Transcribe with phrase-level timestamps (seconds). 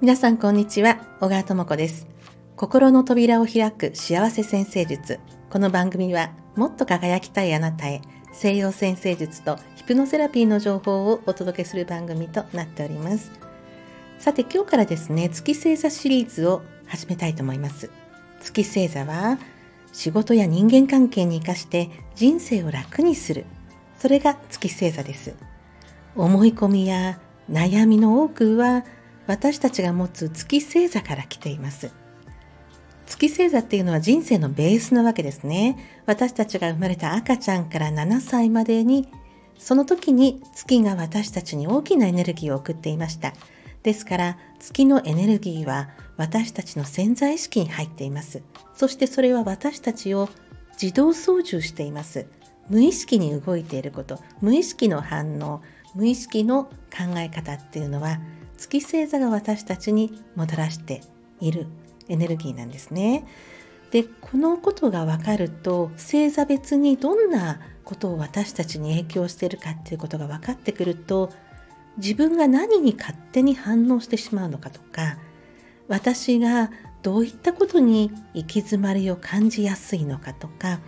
[0.00, 0.96] 皆さんこんにちは。
[1.20, 2.06] 小川智子です。
[2.56, 5.20] 心の扉を開く幸せ先生術。
[5.50, 8.00] この番組はもっと輝きたいあなたへ
[8.32, 13.32] 西洋先生術とヒプノセラピーの情報をお届けする番組となっております。
[14.18, 17.90] さて今日からですね月星座シリーズを始めたいと思います。
[18.40, 19.38] 月星座は
[19.92, 23.44] 仕事や人間関係に生かして人生を楽にする。
[23.98, 25.34] それが月星座です。
[26.14, 28.84] 思い込みや悩みの多くは
[29.26, 31.92] 私たちが持つ月星座から来ています。
[33.06, 36.02] 月星座っていうのは人生のベースなわけですね。
[36.06, 39.08] 私たちが生まれた赤ちゃんから7歳までに
[39.58, 43.32] その時に月が私たちに大きなエネルギーを送っていました。
[43.82, 48.42] ですから月のエネルギーは私たちの潜在意識に入っています。
[48.74, 50.28] そしてそれは私たちを
[50.80, 52.26] 自動操縦しています。
[52.68, 55.62] 無意識に動いていること無意識の反応
[55.94, 58.18] 無意識の考え方っていうのは
[58.56, 61.02] 月星座が私たちにもたらして
[61.40, 61.66] いる
[62.08, 63.26] エネルギーなんですね。
[63.90, 71.30] でこのことが分かると星座別にどんなことを私たちに影響しているかっていうことが分かってくると
[71.96, 75.18] 自分が何に勝手に反応してしまうのかとか
[75.88, 76.70] 私が
[77.02, 80.80] どういったことに行き詰まりを感じやすいのかとか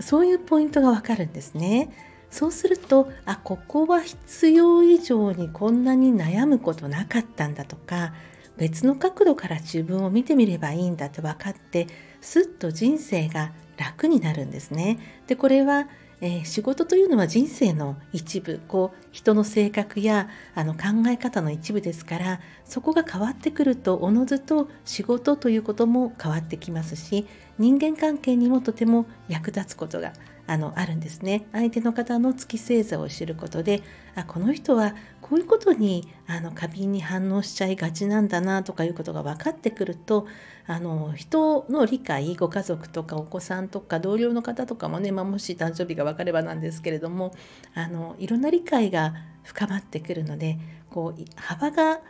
[0.00, 1.90] そういうポイントがわかるんですね。
[2.30, 8.12] そうするとあここは必要以上にこんなに悩むことなかったんだとか
[8.56, 11.86] 別の角度から自分を見てみればいいんだって分かって
[12.20, 14.98] すっと人生が楽になるんですね。
[15.28, 15.88] でこれは
[16.24, 18.62] えー、仕事というのは人生の一部。
[18.66, 27.26] こう人の性格やあの考え方の一部ですからそこが変わってくるとおのずと仕事ということも変わってきますし
[27.58, 30.14] 人間関係にもとても役立つことが
[30.46, 33.82] あのあるんですね相手の方の月星座を知ることで
[34.14, 40.26] あこの人はこういうことにあの過敏に反応しちゃいがちなんだなとかいうことが分かってくると
[40.66, 47.34] あの人の理解ご家族とかお子さんとか同僚の方とかもね、まあ、もし誕生日が分かればなんですけれども
[47.74, 50.58] あのいろんな理解が深まってくるので
[50.90, 52.00] こう幅が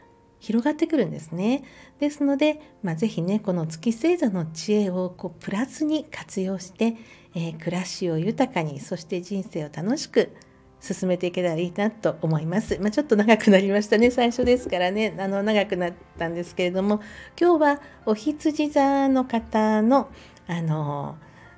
[0.44, 1.64] 広がってくるんですね。
[2.00, 6.96] ですので、まあ、是非ねこの月星座の知恵をこうプラスに活用して、
[7.34, 10.30] えー、暮らしを豊かにそして人生を楽しく
[10.80, 12.78] 進めていけたらいいなと思います。
[12.78, 17.00] まあ、ちょっと長くなりましたね最初ですからねあの長くなったんですけれども
[17.40, 20.10] 今日はお羊座の方の
[20.46, 21.16] あの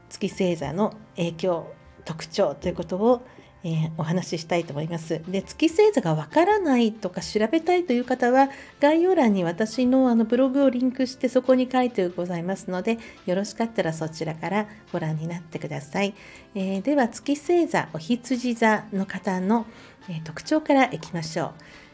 [0.09, 3.27] 月星座の影響特徴ということを
[3.65, 5.21] えー、お話ししたいと思います。
[5.29, 8.49] で月星座がわからないとか調べたいという方は
[8.81, 16.15] 概要欄に私のあのブログをリンクしてそこに書いてございますのでよろしかったらそちらからご覧になってください。
[16.55, 19.67] えー、では月星座お羊座の方の、
[20.09, 21.53] えー、特徴からいきましょう。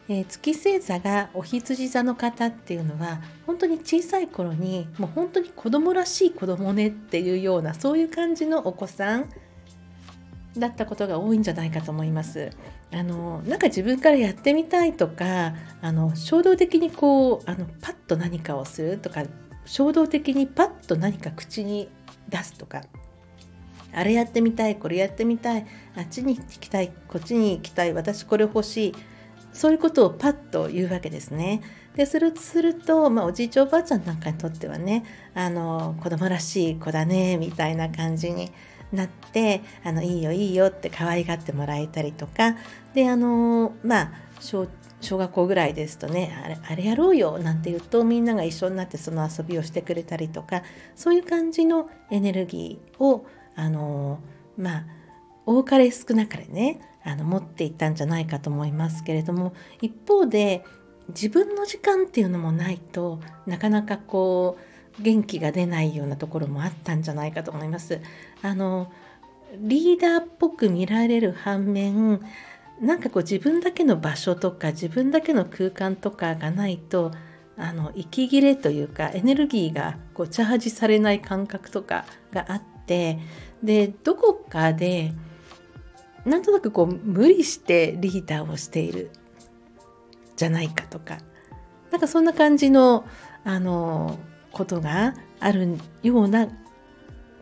[0.09, 9.29] えー、月星座がお羊座の方っていうのは本当に小さい頃にもう本当に子供らしい子供ねっていうようなそういう感じのお子さん
[10.57, 12.51] だったことが多いんじゃないかと思います。
[12.91, 19.23] あのなんか自分からやってみたいとかあの衝動的にこうあのパッと何かをするとか
[19.65, 21.89] 衝動的にパッと何か口に
[22.29, 22.83] 出すとか
[23.91, 25.65] あれやってみたいこれやってみたい
[25.97, 28.95] あっちに行きたいこっちに行きたい私これ欲しい
[29.53, 31.61] そういうことをパッと言うわけですね。
[31.95, 35.03] で、するすると、まあ、おじいちゃんおばあちゃんなんかにとってはね、
[35.35, 38.51] あの、子供らしい子だね、みたいな感じに
[38.93, 42.55] なってあのいいよいいよって可愛がってもらえたりとか。
[42.93, 44.67] であのまあ小
[45.01, 50.63] 小学校ぐらいですとねあれあれやろうよなんて言うとみんなが一緒になってその遊びをしてくれたりとか。
[50.95, 54.19] そういう感じのエネルギーをあの
[54.57, 54.85] まあ
[55.45, 59.53] 多かれ少なかれねあの持っていったんじゃないかと思いますけれども。
[59.81, 60.63] 一方で
[61.09, 67.99] 自分の時間っていうのもないとなかなかこう元気が出ないようなところもあったんじゃないかと思います。
[68.41, 68.91] あの
[69.59, 72.19] リーダーっぽく見られる反面
[72.81, 77.11] なんかこう自分だけの場所とか自分だけの空間とかがないと
[77.55, 83.19] あの息切れというかエネルギーがこうチャージされない感覚とかがあって
[83.61, 85.13] でどこかで
[86.25, 89.11] なんとなくこう無理してリーダーをしている
[90.35, 91.19] じゃないかとか
[91.91, 93.05] なんかそんな感じの
[93.43, 94.17] あの
[94.53, 96.47] ことがあるような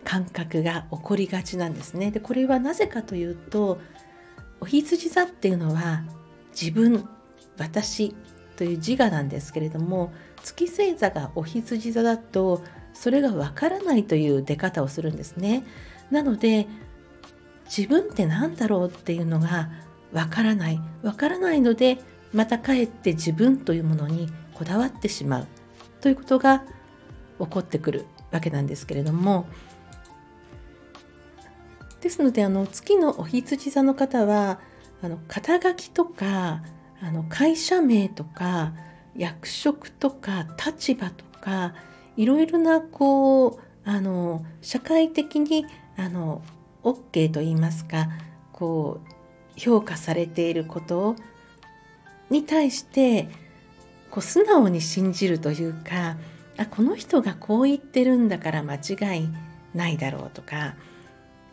[0.04, 2.10] 感覚が起こりがちなんですね。
[2.10, 3.80] でこれはなぜかというと
[4.60, 6.04] お羊座っていうのは
[6.60, 7.08] 自分
[7.58, 8.16] 私
[8.56, 10.12] という自我なんですけれども
[10.44, 12.64] 月星座がお羊座だと
[12.94, 15.64] それがわからないという出方をするんですね。
[16.10, 16.68] なので
[17.66, 19.70] 自分って何だろうっていうのが
[20.12, 22.00] わからないわからないので
[22.34, 25.48] またかえって自分というものにこだわってしまう
[26.02, 26.64] ということが
[27.42, 29.46] 起こってくるわけなんですけれども。
[32.02, 34.60] ですのであの月のお羊座の方は
[35.04, 36.64] あの肩書きとか
[37.00, 38.74] あの会社名とか
[39.16, 41.76] 役職とか立場とか
[42.18, 45.66] いろいろなこうあの社会的に
[45.96, 46.42] あの
[46.84, 48.08] OK と言いますか
[48.52, 49.12] こう
[49.60, 51.16] 評価されていること
[52.30, 53.30] に対して
[54.10, 56.18] こう素直に信じるというか
[56.62, 59.30] あこの人がこう言ってるんだから間違い
[59.74, 60.76] ないだろうとか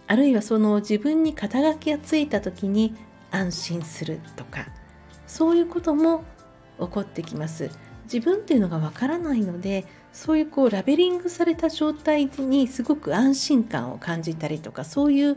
[0.07, 2.95] あるいはその自分に肩書きがついた時に
[3.31, 4.67] 安心するとか
[5.27, 6.25] そういうことも
[6.81, 7.71] 起こってきます
[8.05, 15.37] 自分っていうのがわからないのでそういうこうラベリングされた状態にすごく安心感を感じたりとかそういう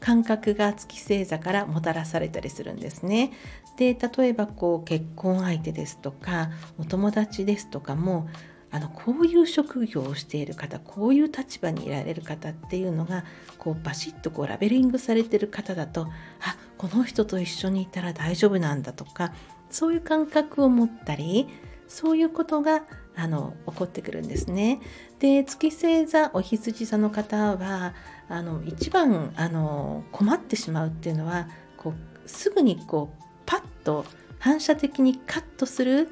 [0.00, 3.32] 感覚が月星座からもたらされたりするんですね。
[3.78, 8.28] で例えばこう結婚相手ですとかお友達ですとかも
[8.74, 13.24] あのこういう職業をしている方こういう立場にいられる方っていうのが
[13.56, 16.08] こうバシッとこうラベリングされてる方だと
[16.40, 19.32] あこの人と一緒にいたら大丈夫なんだとか
[19.70, 21.46] そういう感覚を持ったり
[21.86, 22.82] そういうことが
[23.14, 24.80] あの起こってくるんですね。
[25.20, 27.94] で月星座お羊座の方は
[28.28, 34.04] あの一番あの困ってしまうっていうのはこうすぐにこうパッと
[34.40, 36.08] 反射的にカットする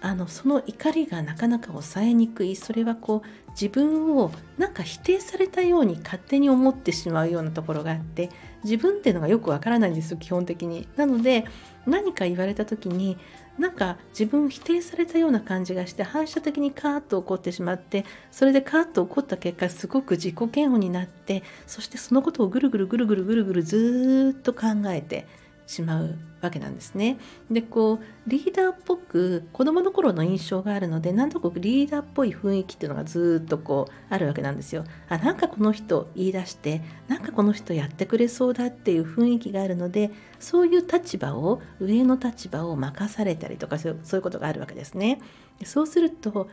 [0.00, 8.30] あのその怒りがなかなか抑えにくいそれはこう自分をなんか否定されたように勝手に思ってしまうようなところがあって
[8.62, 10.86] 自分っていうのがよくわからないんですよ基本的に。
[10.96, 11.46] なので
[11.86, 13.16] 何か言われた時に
[13.58, 25.26] なんか自分を否定されたような感じがして反射的にカーッと怒ってしまってそれでカーッと怒った結果すごく自己嫌悪になってそしてそのことをぐるぐるぐるぐるぐるぐるずっと考えて
[25.66, 27.18] しまうわけなんですね。
[27.50, 34.84] でこうリーダーっぽく子どもの頃の印象があるのでなんとなくリーダーっぽい雰囲気っていうのがずっとこうあるわけなんですよ。
[35.08, 45.20] あなんかこの人言い出してなんかこの人やってくれそうだっていう雰囲気があるのでそういう立場を上の立場を任されたりとかそういうことがあるわけですね。
[45.64, 46.48] そうすると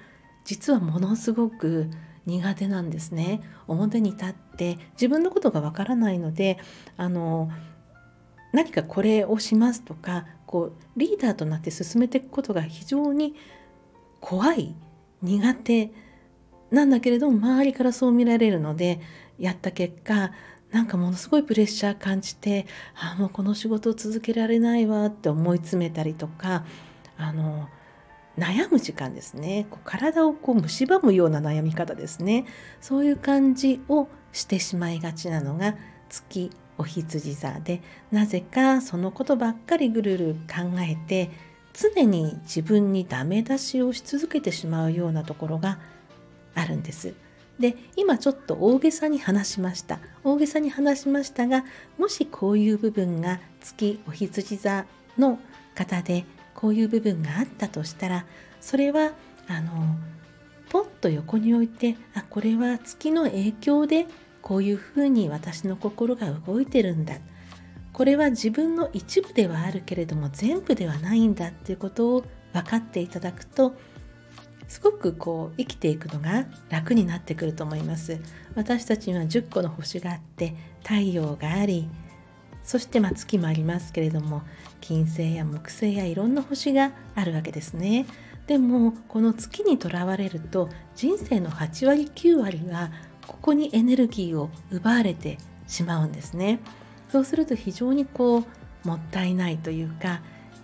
[0.46, 1.90] 実はものすごく
[2.26, 6.58] 苦手なんですね表に立って自分のことがわからないので
[6.98, 7.52] あの
[8.54, 13.36] 何かこれをしますとかこうリーダーとなって進めていくことが非常に
[14.22, 14.74] 怖い
[15.22, 15.92] 苦手
[16.72, 19.02] なんだけれども周りからそう見られるので
[19.38, 20.32] やった結果
[20.72, 22.66] なんかものすごいプレッシャー感じて
[22.96, 26.66] あもうこの仕事を続けられないわって思い詰めたりとか
[27.18, 27.68] あの
[28.38, 29.68] 悩む時間ですね。
[29.70, 32.46] こう体をこう蝕むような悩み方ですね。
[32.82, 35.76] そういう感じをしてしまいがちなのが
[36.10, 37.82] 月お羊座で
[38.12, 41.32] なぜかそのことばっかりぐるる考えて
[41.74, 45.80] 常に自分にダメ出しをし続けてしまうようなところが
[46.56, 47.14] あるんです。
[47.60, 51.64] で今ちょっと大げさに話しました大げさに話しましたが
[52.00, 54.86] もしこういう部分が月お羊座
[55.20, 55.38] の
[55.76, 56.26] 方で
[56.56, 58.26] こういう部分があったとしたら
[58.60, 59.12] それは
[59.48, 59.96] あの
[60.70, 64.08] ポッと横に置いてあこれは月の影響で
[64.44, 67.16] こういうふうに私の心が動いてるんだ。
[67.94, 73.76] これは自分の一部ではあるけれども全部ではないんだっていうことを分かっていただくと
[74.68, 78.20] すごくこう生きていくのが楽になってくると思います。
[78.56, 81.90] 私たちには10個の星があって太陽があり
[82.64, 84.42] そしてま月もありますけれども
[84.82, 88.06] 金星や木星やいろんな星があるわけですね。
[88.48, 92.92] でもこの月にとらわれると人生の8割9割は
[93.28, 95.38] ここにエネルギーを奪われて
[95.68, 96.60] しまうんですね。
[97.10, 100.22] そうすると非常にこうもったいないというか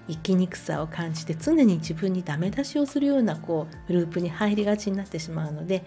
[0.07, 5.83] 生きにくさを感じて常に自分にダメ出しをするようなこうループに入りがちになってしまうので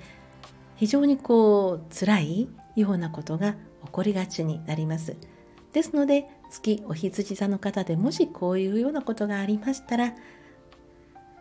[0.77, 3.59] 非常にこう辛いようなことが起
[3.91, 5.17] こりがちになります。
[5.73, 10.13] ですので月お羊座の方でもしこういうようなことがありましたら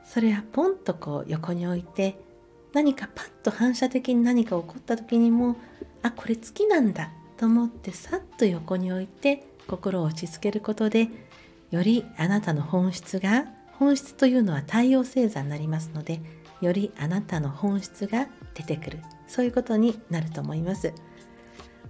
[0.06, 2.18] それはポンとこう横に置いて
[2.74, 5.56] 何かパッと反射的に何か起こった時にも
[6.01, 11.10] あこれ月なんだと思ってさっと横に置いて心を落ち着けることで
[11.70, 16.22] よりあなたの本質が本質というのは太陽星座になりますので
[16.62, 19.00] よりあなたの本質が出てくる。
[19.28, 20.94] そういうことになると思います。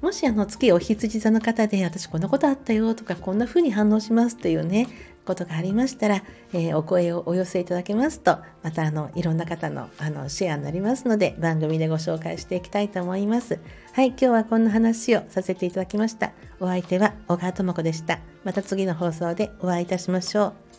[0.02, 4.88] もしあの月お羊座の方で私こんなことあったよとかこんな風に反応しますというね
[5.26, 13.60] ことがありましたら、えー、お声をお寄せいただけますとまたあのいろんな方のあのシェアになりますので番組でご紹介していきたいと思います。
[13.94, 16.32] はい今日はこんな話をさせていただきました。
[16.60, 18.20] お相手は小川智子でした。
[18.44, 20.71] また次の放送でお会いいたしましょう。